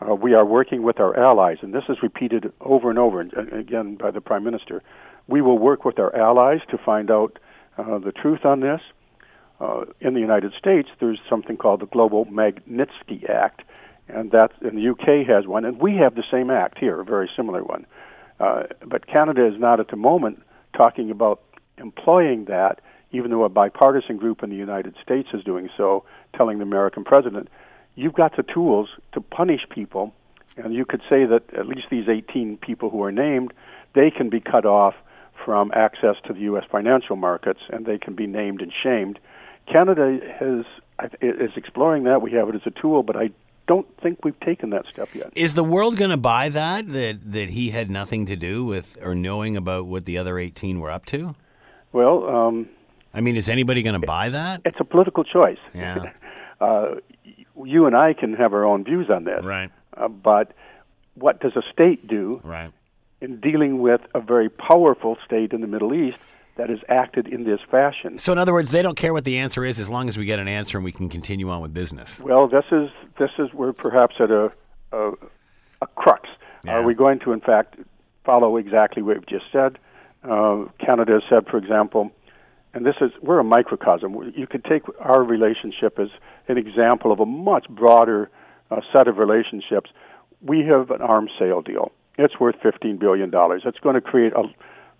Uh, 0.00 0.14
we 0.14 0.34
are 0.34 0.44
working 0.44 0.82
with 0.82 1.00
our 1.00 1.18
allies, 1.18 1.58
and 1.62 1.74
this 1.74 1.84
is 1.88 1.96
repeated 2.02 2.52
over 2.60 2.90
and 2.90 2.98
over, 2.98 3.20
and 3.20 3.52
again 3.52 3.96
by 3.96 4.10
the 4.10 4.20
Prime 4.20 4.44
Minister. 4.44 4.82
We 5.26 5.42
will 5.42 5.58
work 5.58 5.84
with 5.84 5.98
our 5.98 6.14
allies 6.14 6.60
to 6.70 6.78
find 6.78 7.10
out 7.10 7.38
uh, 7.76 7.98
the 7.98 8.12
truth 8.12 8.44
on 8.44 8.60
this. 8.60 8.80
Uh, 9.60 9.84
in 10.00 10.14
the 10.14 10.20
United 10.20 10.52
States, 10.56 10.88
there's 11.00 11.18
something 11.28 11.56
called 11.56 11.80
the 11.80 11.86
Global 11.86 12.26
Magnitsky 12.26 13.28
Act, 13.28 13.62
and 14.08 14.30
that 14.30 14.52
and 14.60 14.78
the 14.78 14.90
UK 14.90 15.26
has 15.26 15.46
one, 15.46 15.64
and 15.64 15.80
we 15.80 15.96
have 15.96 16.14
the 16.14 16.24
same 16.30 16.50
act 16.50 16.78
here, 16.78 17.00
a 17.00 17.04
very 17.04 17.28
similar 17.36 17.64
one. 17.64 17.84
Uh, 18.38 18.64
but 18.86 19.06
Canada 19.06 19.46
is 19.46 19.58
not 19.58 19.80
at 19.80 19.88
the 19.88 19.96
moment 19.96 20.42
talking 20.76 21.10
about 21.10 21.42
employing 21.76 22.44
that, 22.44 22.80
even 23.10 23.30
though 23.30 23.42
a 23.42 23.48
bipartisan 23.48 24.16
group 24.16 24.42
in 24.42 24.50
the 24.50 24.56
United 24.56 24.94
States 25.02 25.28
is 25.34 25.42
doing 25.42 25.68
so, 25.76 26.04
telling 26.36 26.58
the 26.58 26.64
American 26.64 27.02
president, 27.02 27.48
"You've 27.96 28.14
got 28.14 28.36
the 28.36 28.44
tools 28.44 28.90
to 29.12 29.20
punish 29.20 29.68
people." 29.68 30.14
And 30.56 30.74
you 30.74 30.84
could 30.84 31.02
say 31.08 31.24
that 31.24 31.54
at 31.54 31.66
least 31.66 31.86
these 31.88 32.08
18 32.08 32.56
people 32.58 32.90
who 32.90 33.02
are 33.02 33.12
named, 33.12 33.52
they 33.94 34.10
can 34.10 34.28
be 34.28 34.40
cut 34.40 34.66
off 34.66 34.94
from 35.44 35.70
access 35.72 36.16
to 36.26 36.32
the 36.32 36.40
U.S. 36.40 36.64
financial 36.70 37.16
markets, 37.16 37.60
and 37.70 37.86
they 37.86 37.98
can 37.98 38.14
be 38.14 38.26
named 38.26 38.60
and 38.60 38.72
shamed. 38.72 39.18
Canada 39.70 40.18
has 40.38 40.64
is 41.20 41.50
exploring 41.56 42.04
that. 42.04 42.22
We 42.22 42.32
have 42.32 42.48
it 42.48 42.54
as 42.56 42.62
a 42.66 42.70
tool, 42.70 43.02
but 43.02 43.16
I 43.16 43.30
don't 43.66 43.86
think 44.00 44.24
we've 44.24 44.38
taken 44.40 44.70
that 44.70 44.86
step 44.90 45.14
yet. 45.14 45.32
Is 45.36 45.54
the 45.54 45.62
world 45.62 45.96
going 45.96 46.10
to 46.10 46.16
buy 46.16 46.48
that 46.48 46.92
that 46.92 47.32
that 47.32 47.50
he 47.50 47.70
had 47.70 47.90
nothing 47.90 48.26
to 48.26 48.36
do 48.36 48.64
with 48.64 48.96
or 49.00 49.14
knowing 49.14 49.56
about 49.56 49.86
what 49.86 50.06
the 50.06 50.18
other 50.18 50.38
18 50.38 50.80
were 50.80 50.90
up 50.90 51.06
to? 51.06 51.36
Well, 51.92 52.28
um, 52.28 52.68
I 53.14 53.20
mean, 53.20 53.36
is 53.36 53.48
anybody 53.48 53.82
going 53.82 54.00
to 54.00 54.06
buy 54.06 54.30
that? 54.30 54.62
It's 54.64 54.80
a 54.80 54.84
political 54.84 55.24
choice. 55.24 55.58
Yeah. 55.74 56.12
uh, 56.60 56.96
you 57.64 57.86
and 57.86 57.96
I 57.96 58.14
can 58.14 58.34
have 58.34 58.52
our 58.52 58.64
own 58.64 58.84
views 58.84 59.08
on 59.10 59.24
this. 59.24 59.44
Right. 59.44 59.70
Uh, 59.96 60.08
but 60.08 60.52
what 61.14 61.40
does 61.40 61.56
a 61.56 61.62
state 61.72 62.06
do? 62.06 62.40
Right. 62.44 62.72
In 63.20 63.40
dealing 63.40 63.80
with 63.80 64.00
a 64.14 64.20
very 64.20 64.48
powerful 64.48 65.16
state 65.24 65.52
in 65.52 65.60
the 65.60 65.66
Middle 65.66 65.92
East 65.92 66.18
that 66.58 66.68
has 66.68 66.80
acted 66.88 67.28
in 67.28 67.44
this 67.44 67.60
fashion. 67.70 68.18
So, 68.18 68.32
in 68.32 68.38
other 68.38 68.52
words, 68.52 68.72
they 68.72 68.82
don't 68.82 68.96
care 68.96 69.12
what 69.12 69.24
the 69.24 69.38
answer 69.38 69.64
is 69.64 69.78
as 69.78 69.88
long 69.88 70.08
as 70.08 70.18
we 70.18 70.26
get 70.26 70.40
an 70.40 70.48
answer 70.48 70.76
and 70.76 70.84
we 70.84 70.92
can 70.92 71.08
continue 71.08 71.48
on 71.48 71.62
with 71.62 71.72
business. 71.72 72.18
Well, 72.20 72.48
this 72.48 72.64
is 72.70 72.90
this 73.18 73.30
is 73.38 73.54
we're 73.54 73.72
perhaps 73.72 74.16
at 74.20 74.30
a 74.30 74.52
a, 74.92 75.12
a 75.80 75.86
crux. 75.94 76.28
Yeah. 76.64 76.74
Are 76.74 76.82
we 76.82 76.94
going 76.94 77.20
to, 77.20 77.32
in 77.32 77.40
fact, 77.40 77.76
follow 78.24 78.56
exactly 78.56 79.02
what 79.02 79.16
we've 79.16 79.26
just 79.26 79.44
said? 79.52 79.78
Uh, 80.24 80.64
Canada 80.84 81.12
has 81.12 81.22
said, 81.30 81.46
for 81.48 81.56
example, 81.56 82.10
and 82.74 82.84
this 82.84 82.96
is 83.00 83.12
we're 83.22 83.38
a 83.38 83.44
microcosm. 83.44 84.32
You 84.36 84.48
could 84.48 84.64
take 84.64 84.82
our 84.98 85.22
relationship 85.22 86.00
as 86.00 86.08
an 86.48 86.58
example 86.58 87.12
of 87.12 87.20
a 87.20 87.26
much 87.26 87.68
broader 87.68 88.30
uh, 88.72 88.80
set 88.92 89.06
of 89.06 89.18
relationships. 89.18 89.90
We 90.42 90.66
have 90.66 90.90
an 90.90 91.02
arms 91.02 91.30
sale 91.38 91.62
deal. 91.62 91.92
It's 92.18 92.40
worth 92.40 92.56
fifteen 92.60 92.96
billion 92.96 93.30
dollars. 93.30 93.62
It's 93.64 93.78
going 93.78 93.94
to 93.94 94.00
create 94.00 94.32
a 94.32 94.42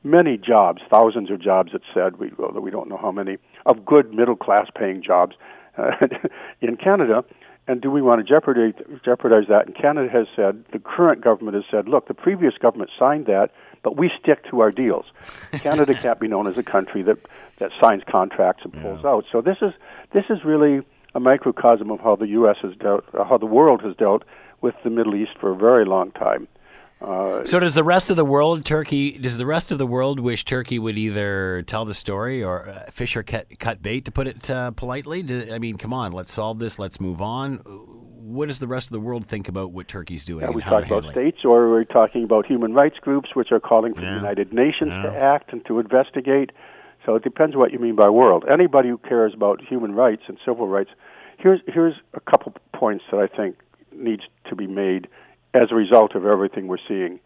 many 0.03 0.37
jobs, 0.37 0.83
thousands 0.91 1.31
of 1.31 1.41
jobs, 1.41 1.73
it 1.75 1.83
said, 1.93 2.19
we, 2.19 2.33
although 2.39 2.61
we 2.61 2.71
don't 2.71 2.89
know 2.89 2.97
how 2.97 3.13
many, 3.13 3.39
of 3.67 3.85
good 3.85 4.13
middle 4.13 4.37
class 4.37 4.69
paying 4.75 5.03
jobs 5.03 5.37
uh, 5.77 5.93
in 6.61 6.77
Canada. 6.77 7.25
And 7.67 7.83
do 7.83 7.91
we 7.91 8.01
want 8.01 8.27
to 8.27 8.27
jeopardize, 8.27 8.73
jeopardize 9.05 9.45
that? 9.49 9.67
And 9.67 9.77
Canada 9.77 10.09
has 10.11 10.27
said, 10.35 10.65
the 10.73 10.79
current 10.79 11.23
government 11.23 11.55
has 11.55 11.65
said, 11.71 11.87
look, 11.87 12.09
the 12.09 12.15
previous 12.15 12.55
government 12.57 12.91
signed 12.99 13.27
that, 13.27 13.51
but 13.83 13.97
we 13.97 14.11
stick 14.21 14.43
to 14.51 14.61
our 14.61 14.71
deals. 14.71 15.05
Canada 15.53 15.93
can't 15.95 16.19
be 16.19 16.29
known 16.29 16.47
as 16.47 16.57
a 16.57 16.63
country 16.63 17.03
that, 17.03 17.19
that 17.59 17.71
signs 17.79 18.03
contracts 18.11 18.63
and 18.65 18.73
pulls 18.73 19.01
yeah. 19.05 19.11
out. 19.11 19.25
So 19.31 19.43
this 19.43 19.59
is, 19.61 19.73
this 20.15 20.25
is 20.31 20.45
really 20.45 20.81
a 21.15 21.21
microcosm 21.21 21.91
of 21.91 22.01
how 22.01 22.17
the 22.17 22.29
U.S. 22.29 22.57
has 22.63 22.75
dealt, 22.77 23.05
how 23.13 23.37
the 23.37 23.47
world 23.47 23.83
has 23.83 23.95
dealt 23.97 24.23
with 24.63 24.75
the 24.83 24.91
Middle 24.91 25.15
East 25.15 25.33
for 25.39 25.53
a 25.53 25.57
very 25.57 25.85
long 25.85 26.11
time. 26.13 26.49
Uh, 27.01 27.45
so 27.45 27.61
does 27.61 27.75
the 27.75 27.85
rest 27.85 28.11
of 28.11 28.17
the 28.17 28.25
world, 28.25 28.65
Turkey? 28.65 29.19
Does 29.19 29.39
the 29.39 29.47
rest 29.47 29.71
of 29.71 29.79
the 29.79 29.87
world 29.87 30.19
wish 30.19 30.45
Turkey 30.45 30.79
would 30.79 30.99
either 30.99 31.63
tell 31.63 31.85
the 31.85 31.95
story 31.95 32.43
or 32.43 32.69
uh, 32.69 32.91
fish 32.91 33.17
or 33.17 33.23
cut, 33.23 33.47
cut 33.61 33.81
bait, 33.81 34.05
to 34.05 34.11
put 34.11 34.27
it 34.27 34.51
uh, 34.51 34.73
politely? 34.73 35.23
Do, 35.23 35.53
I 35.53 35.59
mean, 35.59 35.77
come 35.77 35.93
on, 35.93 36.13
let's 36.13 36.33
solve 36.33 36.59
this. 36.59 36.79
Let's 36.79 37.01
move 37.01 37.23
on. 37.23 37.59
What 37.59 38.49
does 38.49 38.59
the 38.59 38.67
rest 38.67 38.89
of 38.89 38.93
the 38.93 39.01
world 39.01 39.27
think 39.27 39.49
about 39.49 39.71
what 39.71 39.87
Turkey's 39.87 40.25
doing? 40.25 40.45
Yeah, 40.45 40.51
we 40.51 40.61
talk 40.61 40.85
about 40.85 41.05
states, 41.13 41.45
or 41.45 41.71
we're 41.71 41.85
talking 41.85 42.25
about 42.25 42.47
human 42.47 42.75
rights 42.75 42.99
groups, 43.01 43.31
which 43.35 43.53
are 43.53 43.61
calling 43.61 43.95
for 43.95 44.03
yeah. 44.03 44.11
the 44.11 44.17
United 44.17 44.53
Nations 44.53 44.91
yeah. 44.91 45.03
to 45.03 45.17
act 45.17 45.53
and 45.53 45.65
to 45.67 45.79
investigate. 45.79 46.51
So 47.07 47.15
it 47.15 47.23
depends 47.23 47.57
what 47.57 47.73
you 47.73 47.79
mean 47.79 47.95
by 47.95 48.11
world. 48.11 48.45
Anybody 48.51 48.89
who 48.91 48.99
cares 48.99 49.33
about 49.33 49.63
human 49.63 49.95
rights 49.95 50.23
and 50.27 50.37
civil 50.45 50.67
rights, 50.67 50.91
here's 51.39 51.61
here's 51.69 51.95
a 52.13 52.21
couple 52.21 52.53
points 52.75 53.05
that 53.11 53.19
I 53.19 53.29
think 53.35 53.57
needs 53.93 54.25
to 54.49 54.57
be 54.57 54.67
made 54.67 55.09
as 55.59 55.73
a 55.73 55.75
result 55.75 56.15
of 56.15 56.25
everything 56.25 56.69
we're 56.69 56.79
seeing. 56.87 57.19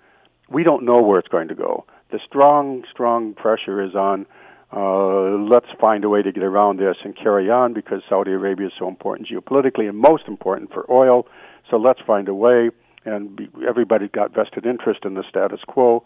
We 0.49 0.65
don't 0.65 0.85
know 0.85 1.03
where 1.03 1.19
it's 1.19 1.29
going 1.29 1.49
to 1.49 1.55
go. 1.55 1.85
The 2.11 2.19
strong, 2.27 2.85
strong 2.91 3.35
pressure 3.35 3.83
is 3.83 3.95
on. 3.95 4.27
Uh, 4.75 5.37
let's 5.51 5.67
find 5.79 6.03
a 6.05 6.09
way 6.09 6.23
to 6.23 6.33
get 6.33 6.43
around 6.43 6.79
this 6.79 6.97
and 7.05 7.15
carry 7.17 7.51
on 7.51 7.75
because 7.75 8.03
Saudi 8.09 8.33
Arabia 8.33 8.69
is 8.69 8.73
so 8.79 8.89
important 8.89 9.29
geopolitically 9.29 9.89
and 9.89 9.99
most 9.99 10.25
important 10.27 10.73
for 10.73 10.91
oil. 10.91 11.27
So 11.71 11.77
let's 11.77 12.01
find 12.07 12.29
a 12.29 12.35
way. 12.35 12.71
And 13.05 13.37
be, 13.37 13.51
everybody 13.69 14.09
got 14.09 14.35
vested 14.35 14.65
interest 14.65 15.01
in 15.05 15.15
the 15.15 15.25
status 15.29 15.61
quo. 15.67 16.05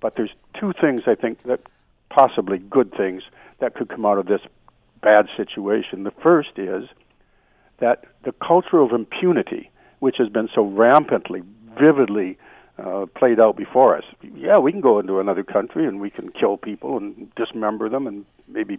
But 0.00 0.16
there's 0.16 0.30
two 0.58 0.72
things 0.80 1.02
I 1.06 1.14
think 1.14 1.42
that 1.44 1.60
possibly 2.08 2.58
good 2.58 2.92
things 2.96 3.22
that 3.60 3.74
could 3.74 3.88
come 3.88 4.06
out 4.06 4.18
of 4.18 4.26
this 4.26 4.40
bad 5.02 5.26
situation. 5.36 6.02
The 6.02 6.12
first 6.22 6.50
is 6.56 6.88
that 7.78 8.04
the 8.24 8.32
culture 8.32 8.80
of 8.80 8.92
impunity 8.92 9.70
which 10.00 10.16
has 10.18 10.28
been 10.28 10.48
so 10.54 10.62
rampantly, 10.62 11.42
vividly 11.80 12.38
uh, 12.78 13.06
played 13.14 13.40
out 13.40 13.56
before 13.56 13.96
us. 13.96 14.04
Yeah, 14.34 14.58
we 14.58 14.72
can 14.72 14.80
go 14.80 14.98
into 14.98 15.20
another 15.20 15.42
country 15.42 15.86
and 15.86 16.00
we 16.00 16.10
can 16.10 16.30
kill 16.30 16.56
people 16.56 16.96
and 16.96 17.32
dismember 17.34 17.88
them 17.88 18.06
and 18.06 18.24
maybe, 18.48 18.78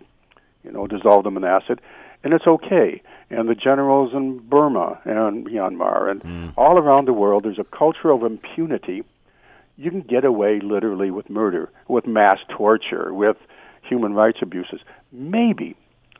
you 0.63 0.71
know, 0.71 0.87
dissolve 0.87 1.23
them 1.23 1.37
in 1.37 1.43
acid, 1.43 1.81
and 2.23 2.33
it's 2.33 2.47
okay. 2.47 3.01
And 3.29 3.47
the 3.47 3.55
generals 3.55 4.13
in 4.13 4.39
Burma 4.39 4.99
and 5.05 5.47
Myanmar 5.47 6.09
and 6.09 6.23
mm. 6.23 6.53
all 6.57 6.77
around 6.77 7.05
the 7.07 7.13
world, 7.13 7.43
there's 7.43 7.59
a 7.59 7.63
culture 7.63 8.11
of 8.11 8.23
impunity. 8.23 9.03
You 9.77 9.89
can 9.89 10.01
get 10.01 10.25
away 10.25 10.59
literally 10.61 11.11
with 11.11 11.29
murder, 11.29 11.69
with 11.87 12.05
mass 12.05 12.39
torture, 12.49 13.13
with 13.13 13.37
human 13.83 14.13
rights 14.13 14.39
abuses. 14.41 14.81
Maybe 15.11 15.75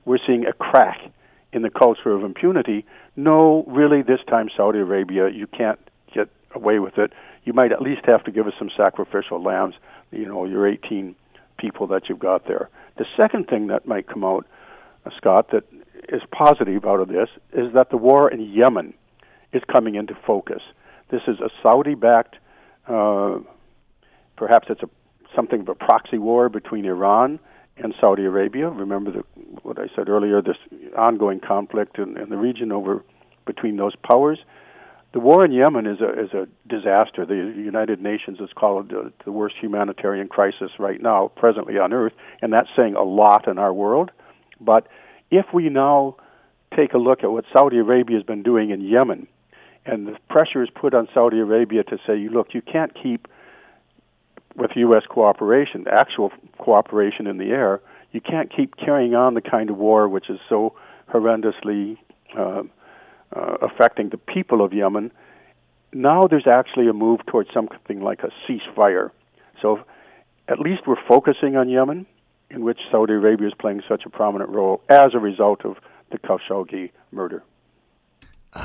we're 0.05 0.19
seeing 0.25 0.45
a 0.45 0.53
crack 0.53 0.99
in 1.53 1.61
the 1.61 1.69
culture 1.69 2.11
of 2.11 2.23
impunity. 2.23 2.85
No, 3.15 3.63
really, 3.67 4.01
this 4.01 4.19
time 4.27 4.49
Saudi 4.55 4.79
Arabia, 4.79 5.29
you 5.29 5.47
can't 5.47 5.79
away 6.53 6.79
with 6.79 6.97
it. 6.97 7.13
You 7.43 7.53
might 7.53 7.71
at 7.71 7.81
least 7.81 8.05
have 8.05 8.23
to 8.25 8.31
give 8.31 8.47
us 8.47 8.53
some 8.57 8.69
sacrificial 8.75 9.41
lambs, 9.41 9.75
you 10.11 10.25
know, 10.25 10.45
your 10.45 10.67
18 10.67 11.15
people 11.57 11.87
that 11.87 12.09
you've 12.09 12.19
got 12.19 12.47
there. 12.47 12.69
The 12.97 13.05
second 13.17 13.47
thing 13.47 13.67
that 13.67 13.87
might 13.87 14.07
come 14.07 14.23
out, 14.23 14.45
uh, 15.05 15.09
Scott, 15.17 15.51
that 15.51 15.63
is 16.09 16.21
positive 16.31 16.85
out 16.85 16.99
of 16.99 17.07
this 17.07 17.29
is 17.53 17.73
that 17.73 17.89
the 17.89 17.97
war 17.97 18.29
in 18.29 18.41
Yemen 18.41 18.93
is 19.53 19.61
coming 19.71 19.95
into 19.95 20.15
focus. 20.25 20.61
This 21.09 21.21
is 21.27 21.39
a 21.39 21.49
Saudi 21.61 21.95
backed, 21.95 22.37
uh, 22.87 23.39
perhaps 24.35 24.67
it's 24.69 24.81
a 24.83 24.89
something 25.35 25.61
of 25.61 25.69
a 25.69 25.75
proxy 25.75 26.17
war 26.17 26.49
between 26.49 26.85
Iran 26.85 27.39
and 27.77 27.93
Saudi 27.99 28.25
Arabia. 28.25 28.69
Remember 28.69 29.11
the, 29.11 29.23
what 29.63 29.79
I 29.79 29.87
said 29.95 30.09
earlier, 30.09 30.41
this 30.41 30.57
ongoing 30.97 31.39
conflict 31.39 31.97
in, 31.97 32.17
in 32.17 32.29
the 32.29 32.37
region 32.37 32.71
over 32.71 33.03
between 33.45 33.77
those 33.77 33.95
powers. 33.95 34.39
The 35.13 35.19
war 35.19 35.43
in 35.43 35.51
Yemen 35.51 35.87
is 35.87 35.99
a 35.99 36.23
is 36.23 36.31
a 36.33 36.47
disaster. 36.67 37.25
The 37.25 37.35
United 37.35 38.01
Nations 38.01 38.39
has 38.39 38.49
called 38.55 38.93
it 38.93 39.13
the 39.25 39.31
worst 39.31 39.55
humanitarian 39.59 40.29
crisis 40.29 40.71
right 40.79 41.01
now, 41.01 41.31
presently 41.35 41.77
on 41.77 41.91
Earth, 41.91 42.13
and 42.41 42.53
that's 42.53 42.69
saying 42.75 42.95
a 42.95 43.03
lot 43.03 43.47
in 43.47 43.57
our 43.57 43.73
world. 43.73 44.11
But 44.61 44.87
if 45.29 45.47
we 45.53 45.67
now 45.69 46.15
take 46.75 46.93
a 46.93 46.97
look 46.97 47.23
at 47.23 47.31
what 47.31 47.43
Saudi 47.51 47.77
Arabia 47.77 48.15
has 48.17 48.25
been 48.25 48.43
doing 48.43 48.69
in 48.69 48.79
Yemen, 48.79 49.27
and 49.85 50.07
the 50.07 50.17
pressure 50.29 50.63
is 50.63 50.69
put 50.69 50.93
on 50.93 51.09
Saudi 51.13 51.39
Arabia 51.39 51.83
to 51.83 51.97
say, 52.07 52.29
look, 52.29 52.53
you 52.53 52.61
can't 52.61 52.93
keep 52.93 53.27
with 54.55 54.71
U.S. 54.75 55.03
cooperation, 55.09 55.85
actual 55.91 56.31
cooperation 56.57 57.27
in 57.27 57.37
the 57.37 57.51
air, 57.51 57.81
you 58.11 58.21
can't 58.21 58.53
keep 58.53 58.75
carrying 58.75 59.15
on 59.15 59.33
the 59.33 59.41
kind 59.41 59.69
of 59.69 59.77
war 59.77 60.07
which 60.07 60.29
is 60.29 60.39
so 60.49 60.73
horrendously 61.11 61.97
uh, 62.37 62.63
uh, 63.35 63.57
affecting 63.61 64.09
the 64.09 64.17
people 64.17 64.63
of 64.63 64.73
Yemen. 64.73 65.11
Now 65.93 66.27
there's 66.27 66.47
actually 66.47 66.87
a 66.87 66.93
move 66.93 67.19
towards 67.27 67.49
something 67.53 68.01
like 68.01 68.21
a 68.23 68.29
ceasefire. 68.47 69.11
So 69.61 69.79
at 70.47 70.59
least 70.59 70.87
we're 70.87 71.03
focusing 71.07 71.55
on 71.55 71.69
Yemen, 71.69 72.05
in 72.49 72.63
which 72.63 72.79
Saudi 72.91 73.13
Arabia 73.13 73.47
is 73.47 73.53
playing 73.57 73.81
such 73.87 74.03
a 74.05 74.09
prominent 74.09 74.49
role 74.49 74.81
as 74.89 75.13
a 75.13 75.19
result 75.19 75.65
of 75.65 75.77
the 76.11 76.17
Khashoggi 76.17 76.91
murder. 77.11 77.43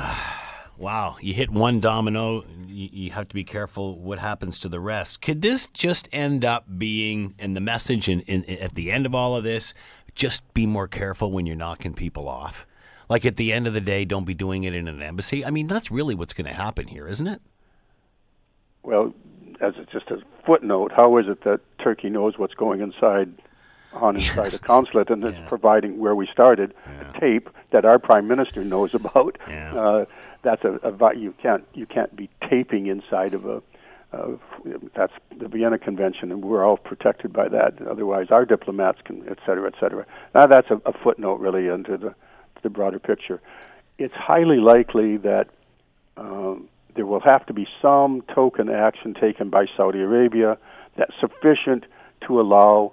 Wow, 0.79 1.17
you 1.21 1.33
hit 1.33 1.49
one 1.49 1.79
domino, 1.79 2.45
you, 2.67 2.89
you 2.91 3.09
have 3.09 3.27
to 3.29 3.33
be 3.33 3.43
careful 3.43 3.97
what 3.97 4.19
happens 4.19 4.59
to 4.59 4.69
the 4.69 4.79
rest. 4.79 5.21
Could 5.21 5.41
this 5.41 5.65
just 5.73 6.07
end 6.11 6.45
up 6.45 6.65
being, 6.77 7.33
and 7.39 7.55
the 7.55 7.61
message 7.61 8.07
in, 8.07 8.19
in, 8.21 8.45
at 8.45 8.75
the 8.75 8.91
end 8.91 9.07
of 9.07 9.15
all 9.15 9.35
of 9.35 9.43
this, 9.43 9.73
just 10.13 10.53
be 10.53 10.67
more 10.67 10.87
careful 10.87 11.31
when 11.31 11.47
you're 11.47 11.55
knocking 11.55 11.95
people 11.95 12.29
off? 12.29 12.66
Like 13.09 13.25
at 13.25 13.37
the 13.37 13.53
end 13.53 13.67
of 13.67 13.73
the 13.73 13.81
day, 13.81 14.03
don't 14.05 14.25
be 14.25 14.33
doing 14.33 14.63
it 14.63 14.73
in 14.73 14.87
an 14.87 15.01
embassy. 15.01 15.45
I 15.45 15.49
mean, 15.49 15.67
that's 15.67 15.89
really 15.91 16.15
what's 16.15 16.33
going 16.33 16.47
to 16.47 16.53
happen 16.53 16.87
here, 16.87 17.07
isn't 17.07 17.27
it? 17.27 17.41
Well, 18.83 19.13
as 19.61 19.75
a, 19.77 19.85
just 19.85 20.09
a 20.11 20.21
footnote, 20.45 20.91
how 20.95 21.17
is 21.17 21.27
it 21.27 21.43
that 21.43 21.61
Turkey 21.79 22.09
knows 22.09 22.37
what's 22.37 22.53
going 22.53 22.81
inside 22.81 23.33
on 23.93 24.15
inside 24.17 24.51
the 24.51 24.59
consulate 24.59 25.09
and 25.09 25.23
it's 25.23 25.37
providing 25.47 25.97
where 25.99 26.15
we 26.15 26.27
started 26.27 26.73
Yeah. 26.85 27.09
a 27.15 27.19
tape 27.19 27.49
that 27.71 27.85
our 27.85 27.99
prime 27.99 28.27
minister 28.27 28.63
knows 28.63 28.93
about? 28.93 29.37
Yeah. 29.47 29.73
Uh, 29.73 30.05
that's 30.43 30.63
a, 30.63 30.79
a 30.83 31.15
you 31.17 31.33
can't 31.41 31.65
you 31.73 31.85
can't 31.85 32.15
be 32.15 32.29
taping 32.49 32.87
inside 32.87 33.33
of 33.33 33.45
a. 33.45 33.61
Uh, 34.13 34.37
that's 34.95 35.11
the 35.37 35.49
Vienna 35.49 35.77
Convention, 35.77 36.31
and 36.31 36.41
we're 36.45 36.63
all 36.63 36.77
protected 36.77 37.33
by 37.33 37.49
that. 37.49 37.73
Otherwise, 37.85 38.27
our 38.31 38.45
diplomats 38.45 38.99
can, 39.03 39.27
et 39.27 39.37
cetera, 39.45 39.67
et 39.67 39.73
cetera. 39.81 40.05
Now, 40.33 40.45
that's 40.45 40.69
a, 40.71 40.79
a 40.85 40.93
footnote, 40.93 41.41
really, 41.41 41.67
into 41.67 41.97
the 41.97 42.15
the 42.63 42.69
broader 42.69 42.99
picture. 42.99 43.41
It's 43.97 44.13
highly 44.13 44.57
likely 44.57 45.17
that 45.17 45.47
um, 46.17 46.67
there 46.95 47.05
will 47.05 47.19
have 47.19 47.45
to 47.45 47.53
be 47.53 47.67
some 47.81 48.23
token 48.33 48.69
action 48.69 49.13
taken 49.13 49.49
by 49.49 49.65
Saudi 49.75 49.99
Arabia 49.99 50.57
that's 50.97 51.13
sufficient 51.19 51.85
to 52.27 52.41
allow 52.41 52.91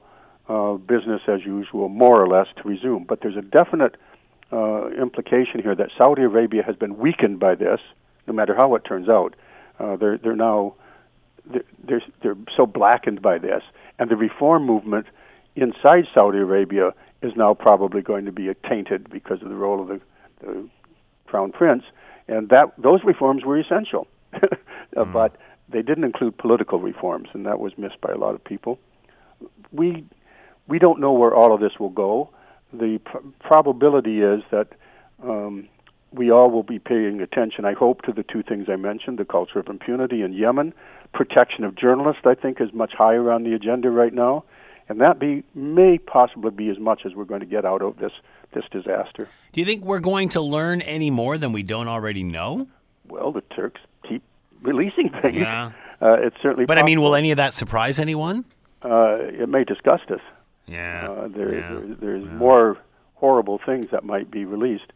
uh, 0.49 0.75
business 0.75 1.23
as 1.27 1.45
usual, 1.45 1.89
more 1.89 2.23
or 2.23 2.29
less, 2.29 2.47
to 2.57 2.69
resume. 2.69 3.05
But 3.05 3.21
there's 3.23 3.37
a 3.37 3.43
definite 3.43 3.97
uh, 4.53 4.91
implication 4.91 5.63
here 5.63 5.75
that 5.75 5.89
Saudi 5.97 6.23
Arabia 6.23 6.63
has 6.63 6.77
been 6.77 6.99
weakened 6.99 7.41
by 7.41 7.55
this, 7.55 7.81
no 8.27 8.35
matter 8.35 8.55
how 8.55 8.75
it 8.75 8.85
turns 8.85 9.09
out. 9.09 9.35
Uh, 9.79 9.97
they're 9.97 10.19
they're 10.19 10.37
now 10.37 10.75
they're, 11.51 11.65
they're 11.83 12.03
they're 12.23 12.37
so 12.57 12.67
blackened 12.67 13.23
by 13.23 13.39
this, 13.39 13.63
and 13.99 14.11
the 14.11 14.17
reform 14.17 14.65
movement 14.65 15.07
inside 15.57 16.05
Saudi 16.17 16.39
Arabia 16.39 16.93
is 17.25 17.33
now 17.37 17.55
probably 17.55 18.03
going 18.03 18.25
to 18.27 18.33
be 18.33 18.51
tainted 18.69 19.11
because 19.11 19.43
of 19.43 19.49
the 19.49 19.55
role 19.55 19.81
of 19.81 19.89
the, 19.89 20.01
the 20.41 20.69
crown 21.27 21.53
prince, 21.53 21.85
and 22.29 22.49
that 22.51 22.73
those 22.79 23.01
reforms 23.05 23.45
were 23.45 23.59
essential, 23.59 24.07
uh, 24.97 25.05
but 25.13 25.37
they 25.69 25.83
didn't 25.83 26.05
include 26.05 26.37
political 26.37 26.79
reforms, 26.79 27.29
and 27.33 27.47
that 27.47 27.59
was 27.59 27.73
missed 27.79 28.01
by 28.01 28.13
a 28.13 28.19
lot 28.19 28.35
of 28.35 28.45
people. 28.45 28.79
We 29.73 30.05
we 30.67 30.79
don't 30.79 31.01
know 31.01 31.13
where 31.13 31.35
all 31.35 31.55
of 31.55 31.61
this 31.61 31.73
will 31.79 31.91
go. 31.91 32.31
The 32.73 32.99
pr- 33.05 33.19
probability 33.41 34.21
is 34.21 34.43
that 34.51 34.69
um, 35.23 35.69
we 36.13 36.31
all 36.31 36.51
will 36.51 36.63
be 36.63 36.79
paying 36.79 37.21
attention, 37.21 37.65
I 37.65 37.75
hope, 37.75 38.03
to 38.03 38.13
the 38.13 38.23
two 38.23 38.43
things 38.43 38.67
I 38.69 38.77
mentioned 38.77 39.19
the 39.19 39.25
culture 39.25 39.59
of 39.59 39.69
impunity 39.69 40.23
in 40.23 40.33
Yemen. 40.33 40.73
Protection 41.13 41.65
of 41.65 41.75
journalists, 41.75 42.23
I 42.25 42.35
think, 42.35 42.61
is 42.61 42.73
much 42.73 42.93
higher 42.97 43.31
on 43.31 43.45
the 43.45 43.53
agenda 43.53 43.91
right 43.91 44.15
now. 44.15 44.45
And 44.89 45.01
that 45.01 45.19
be, 45.19 45.43
may 45.55 45.99
possibly 45.99 46.51
be 46.51 46.69
as 46.69 46.79
much 46.79 47.03
as 47.07 47.15
we're 47.15 47.25
going 47.25 47.41
to 47.41 47.47
get 47.47 47.65
out 47.65 47.83
of 47.83 47.97
this, 47.99 48.13
this 48.53 48.65
disaster. 48.71 49.29
Do 49.53 49.61
you 49.61 49.67
think 49.67 49.85
we're 49.85 50.01
going 50.01 50.29
to 50.31 50.41
learn 50.41 50.83
any 50.83 51.11
more 51.11 51.39
than 51.39 51.53
we 51.53 51.63
don't 51.63 51.89
already 51.89 52.23
know? 52.23 52.67
Well, 53.09 53.33
the 53.33 53.41
Turks 53.55 53.81
keep 54.09 54.23
releasing 54.63 55.11
things. 55.23 55.37
Yeah. 55.37 55.73
Uh, 56.03 56.15
it's 56.21 56.37
certainly 56.43 56.67
But 56.67 56.77
I 56.77 56.83
mean, 56.83 57.01
will 57.01 57.15
any 57.15 57.31
of 57.31 57.37
that 57.37 57.55
surprise 57.55 57.99
anyone? 57.99 58.45
uh, 58.83 59.17
it 59.21 59.49
may 59.49 59.65
disgust 59.65 60.11
us. 60.11 60.21
Yeah. 60.67 61.09
Uh, 61.09 61.29
there, 61.29 61.55
yeah. 61.55 61.69
there, 61.69 61.95
there's 62.01 62.25
more 62.33 62.77
horrible 63.15 63.59
things 63.65 63.87
that 63.93 64.05
might 64.05 64.31
be 64.31 64.45
released. 64.45 64.93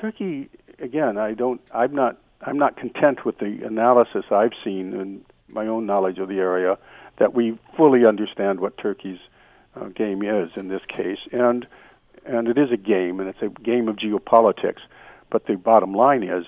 Turkey, 0.00 0.50
again, 0.78 1.16
I 1.16 1.32
don't. 1.32 1.60
I'm 1.74 1.94
not. 1.94 2.18
I'm 2.42 2.58
not 2.58 2.76
content 2.76 3.24
with 3.24 3.38
the 3.38 3.60
analysis 3.64 4.26
I've 4.30 4.52
seen 4.62 4.92
in 4.92 5.24
my 5.48 5.66
own 5.66 5.86
knowledge 5.86 6.18
of 6.18 6.28
the 6.28 6.38
area 6.38 6.76
that 7.18 7.34
we 7.34 7.58
fully 7.76 8.04
understand 8.04 8.60
what 8.60 8.76
Turkey's 8.76 9.18
uh, 9.76 9.86
game 9.86 10.22
is 10.22 10.50
in 10.56 10.68
this 10.68 10.82
case, 10.88 11.18
and 11.32 11.66
and 12.24 12.46
it 12.46 12.56
is 12.56 12.70
a 12.70 12.76
game, 12.76 13.18
and 13.18 13.28
it's 13.28 13.42
a 13.42 13.48
game 13.48 13.88
of 13.88 13.96
geopolitics. 13.96 14.80
But 15.30 15.46
the 15.46 15.56
bottom 15.56 15.94
line 15.94 16.22
is 16.22 16.44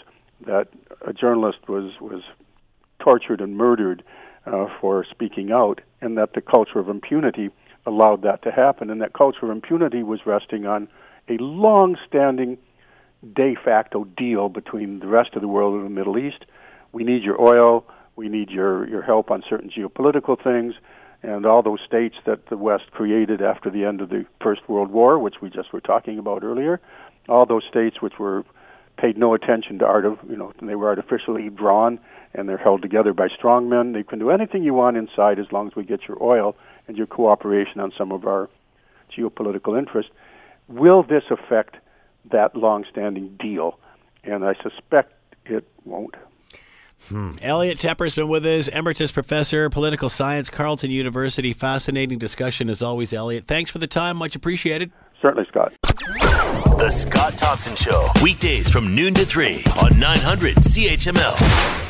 that 0.47 0.69
a 1.07 1.13
journalist 1.13 1.69
was 1.69 1.93
was 2.01 2.23
tortured 3.01 3.41
and 3.41 3.57
murdered 3.57 4.03
uh, 4.47 4.67
for 4.81 5.05
speaking 5.11 5.53
out, 5.53 5.81
and 6.01 6.17
that 6.19 6.35
the 6.35 6.41
culture 6.41 6.79
of 6.79 6.89
impunity 6.89 7.51
allowed 7.87 8.23
that 8.23 8.43
to 8.43 8.51
happen, 8.51 8.91
and 8.91 9.01
that 9.01 9.13
culture 9.13 9.45
of 9.45 9.51
impunity 9.51 10.03
was 10.03 10.21
resting 10.27 10.67
on 10.67 10.89
a 11.29 11.37
long-standing 11.39 12.59
de 13.35 13.55
facto 13.65 14.05
deal 14.05 14.49
between 14.49 15.01
the 15.01 15.07
rest 15.07 15.35
of 15.35 15.41
the 15.43 15.49
world 15.49 15.75
and 15.75 15.85
the 15.85 15.91
Middle 15.91 16.19
East. 16.19 16.45
We 16.93 17.05
need 17.05 17.23
your 17.23 17.41
oil, 17.41 17.85
we 18.17 18.29
need 18.29 18.51
your, 18.51 18.87
your 18.89 19.03
help 19.03 19.31
on 19.31 19.43
certain 19.49 19.71
geopolitical 19.71 20.43
things, 20.43 20.75
and 21.25 21.47
all 21.47 21.63
those 21.63 21.81
states 21.87 22.17
that 22.27 22.47
the 22.47 22.57
West 22.57 22.91
created 22.91 23.41
after 23.41 23.71
the 23.71 23.85
end 23.85 24.03
of 24.03 24.11
the 24.11 24.27
First 24.43 24.69
World 24.69 24.91
War, 24.91 25.19
which 25.19 25.37
we 25.41 25.49
just 25.49 25.73
were 25.73 25.81
talking 25.81 26.19
about 26.19 26.45
earlier, 26.45 26.81
all 27.29 27.47
those 27.47 27.65
states 27.69 28.03
which 28.03 28.19
were 28.19 28.45
paid 28.99 29.17
no 29.17 29.33
attention 29.35 29.79
to 29.79 29.87
art 29.87 30.05
of 30.05 30.19
you 30.29 30.37
know 30.37 30.53
they 30.63 30.77
were 30.77 30.89
artificially 30.89 31.49
drawn 31.49 31.99
and 32.35 32.49
they're 32.49 32.59
held 32.59 32.83
together 32.83 33.13
by 33.15 33.29
strong 33.29 33.69
men. 33.69 33.93
They 33.93 34.03
can 34.03 34.19
do 34.19 34.31
anything 34.31 34.63
you 34.63 34.75
want 34.75 34.97
inside 34.97 35.39
as 35.39 35.51
long 35.51 35.69
as 35.69 35.75
we 35.75 35.85
get 35.85 36.07
your 36.07 36.23
oil 36.23 36.57
and 36.87 36.97
your 36.97 37.07
cooperation 37.07 37.81
on 37.81 37.93
some 37.97 38.13
of 38.13 38.27
our 38.27 38.51
geopolitical 39.17 39.79
interests. 39.79 40.13
Will 40.69 41.03
this 41.03 41.25
affect 41.31 41.77
that 42.31 42.57
long-standing 42.57 43.37
deal? 43.39 43.79
And 44.25 44.45
I 44.45 44.55
suspect 44.63 45.13
it 45.45 45.67
won't. 45.85 46.17
Hmm. 47.09 47.33
Elliot 47.43 47.79
Tepper's 47.79 48.15
been 48.15 48.29
with 48.29 48.47
us, 48.47 48.69
Emeritus 48.69 49.13
Professor, 49.13 49.69
Political 49.69 50.09
Science, 50.09 50.51
Carleton 50.51 50.91
University. 50.91 51.53
Fascinating 51.53 52.19
discussion 52.19 52.71
as 52.71 52.83
always, 52.83 53.13
Elliot. 53.13 53.47
Thanks 53.47 53.71
for 53.71 53.79
the 53.79 53.87
time. 53.87 54.17
Much 54.17 54.35
appreciated. 54.35 54.91
Certainly, 55.21 55.47
Scott. 55.49 55.73
The 56.79 56.91
Scott 56.91 57.37
Thompson 57.39 57.77
Show, 57.77 58.09
weekdays 58.23 58.69
from 58.69 58.95
noon 58.95 59.15
to 59.15 59.25
3 59.25 59.63
on 59.83 59.99
900 59.99 60.57
CHML. 60.57 61.84